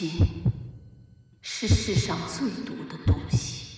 [0.00, 0.26] 情
[1.42, 3.69] 是世上最毒的东西。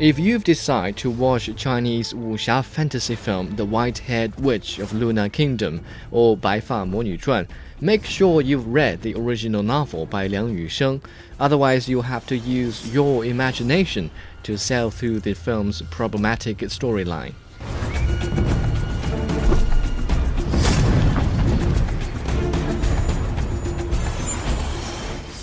[0.00, 5.84] If you've decided to watch Chinese wuxia fantasy film The White-Haired Witch of Lunar Kingdom
[6.12, 7.48] or Bai Fa Mo Nu Chuan,
[7.80, 11.02] make sure you've read the original novel by Liang Yusheng,
[11.40, 14.12] otherwise you'll have to use your imagination
[14.44, 17.34] to sail through the film's problematic storyline.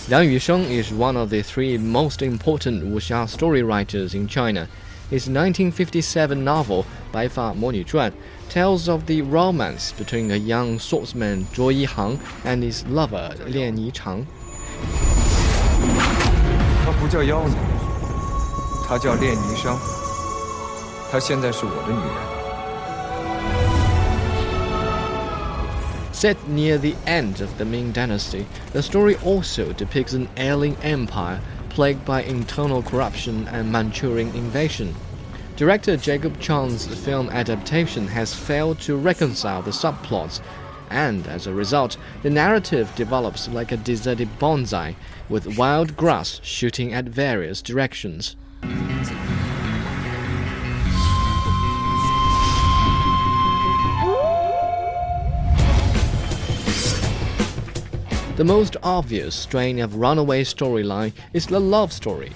[0.09, 4.69] Liang Yusheng is one of the three most important wuxia story writers in China.
[5.09, 8.13] His 1957 novel Bai Fa Mo Nu Zhuan
[8.49, 14.27] tells of the romance between a young swordsman Zhuo Yihang and his lover Lian Yichang.
[16.85, 17.55] 她不叫妖女，
[18.87, 19.77] 她叫练霓裳。
[21.11, 22.34] 她现在是我的女人。
[26.16, 31.42] Set near the end of the Ming Dynasty, the story also depicts an ailing empire
[31.68, 34.96] plagued by internal corruption and Manchurian invasion.
[35.58, 40.40] Director Jacob Chang's film adaptation has failed to reconcile the subplots,
[40.90, 44.96] and as a result, the narrative develops like a deserted bonsai,
[45.28, 48.38] with wild grass shooting at various directions.
[58.36, 62.34] The most obvious strain of runaway storyline is the love story.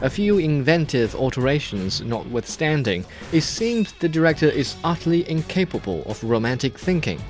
[0.00, 7.20] A few inventive alterations notwithstanding, it seems the director is utterly incapable of romantic thinking.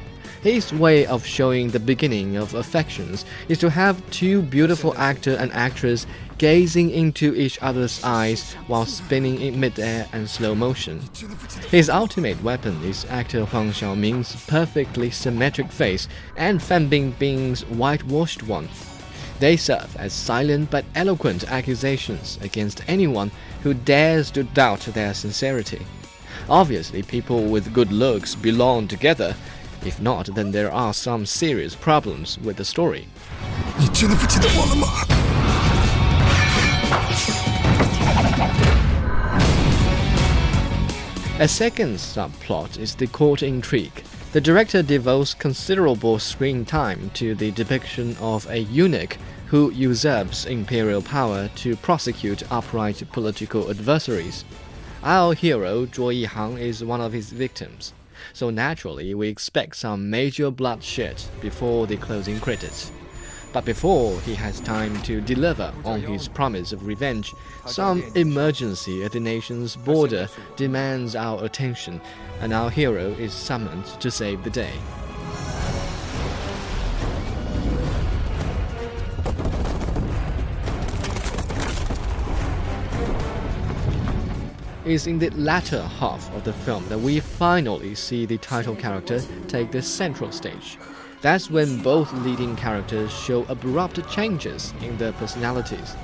[0.42, 5.52] His way of showing the beginning of affections is to have two beautiful actor and
[5.52, 6.06] actress
[6.38, 11.02] gazing into each other's eyes while spinning in midair and slow motion.
[11.70, 18.70] His ultimate weapon is actor Huang Xiaoming's perfectly symmetric face and Fan Bingbing's whitewashed one.
[19.40, 23.30] They serve as silent but eloquent accusations against anyone
[23.62, 25.84] who dares to doubt their sincerity.
[26.48, 29.36] Obviously, people with good looks belong together,
[29.84, 33.08] if not, then there are some serious problems with the story.
[41.38, 44.04] A second subplot is the court intrigue.
[44.32, 51.02] The director devotes considerable screen time to the depiction of a eunuch who usurps imperial
[51.02, 54.44] power to prosecute upright political adversaries.
[55.02, 57.94] Our hero, Zhuo Yihang, is one of his victims
[58.32, 62.90] so naturally we expect some major bloodshed before the closing credits.
[63.52, 67.34] But before he has time to deliver on his promise of revenge,
[67.66, 72.00] some emergency at the nation's border demands our attention,
[72.40, 74.72] and our hero is summoned to save the day.
[84.82, 89.20] It's in the latter half of the film that we finally see the title character
[89.46, 90.78] take the central stage.
[91.20, 95.94] That's when both leading characters show abrupt changes in their personalities.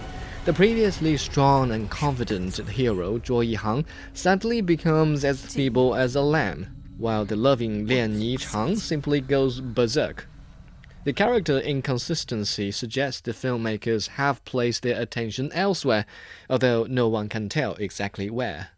[0.44, 6.66] The previously strong and confident hero Zhuo Yihang suddenly becomes as feeble as a lamb,
[6.98, 10.28] while the loving Lian Yichang simply goes berserk.
[11.06, 16.04] The character inconsistency suggests the filmmakers have placed their attention elsewhere,
[16.50, 18.70] although no one can tell exactly where.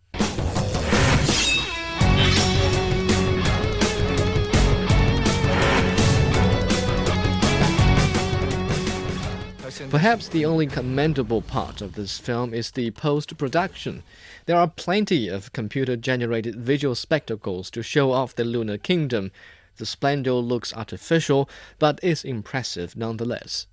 [9.88, 14.02] Perhaps the only commendable part of this film is the post production.
[14.44, 19.32] There are plenty of computer generated visual spectacles to show off the lunar kingdom,
[19.78, 23.68] the splendor looks artificial, but is impressive nonetheless.